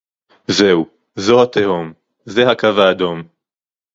זהו, 0.47 0.87
זו 1.15 1.43
התהום, 1.43 1.93
זה 2.25 2.51
הקו 2.51 2.67
האדום 2.67 3.23